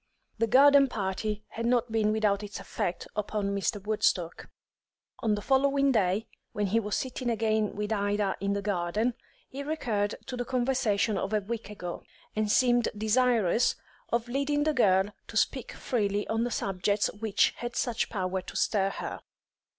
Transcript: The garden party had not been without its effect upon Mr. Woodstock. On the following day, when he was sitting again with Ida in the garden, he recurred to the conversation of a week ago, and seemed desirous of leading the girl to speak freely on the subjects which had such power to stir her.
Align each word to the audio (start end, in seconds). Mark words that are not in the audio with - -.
The 0.39 0.47
garden 0.47 0.87
party 0.87 1.43
had 1.49 1.67
not 1.67 1.91
been 1.91 2.11
without 2.11 2.41
its 2.41 2.59
effect 2.59 3.07
upon 3.15 3.55
Mr. 3.55 3.79
Woodstock. 3.85 4.49
On 5.19 5.35
the 5.35 5.43
following 5.43 5.91
day, 5.91 6.25
when 6.53 6.65
he 6.65 6.79
was 6.79 6.97
sitting 6.97 7.29
again 7.29 7.75
with 7.75 7.93
Ida 7.93 8.35
in 8.39 8.53
the 8.53 8.63
garden, 8.63 9.13
he 9.47 9.61
recurred 9.61 10.15
to 10.25 10.35
the 10.35 10.43
conversation 10.43 11.19
of 11.19 11.33
a 11.33 11.41
week 11.41 11.69
ago, 11.69 12.01
and 12.35 12.51
seemed 12.51 12.89
desirous 12.97 13.75
of 14.09 14.27
leading 14.27 14.63
the 14.63 14.73
girl 14.73 15.13
to 15.27 15.37
speak 15.37 15.71
freely 15.73 16.27
on 16.29 16.45
the 16.45 16.49
subjects 16.49 17.11
which 17.19 17.51
had 17.57 17.75
such 17.75 18.09
power 18.09 18.41
to 18.41 18.55
stir 18.55 18.89
her. 18.89 19.21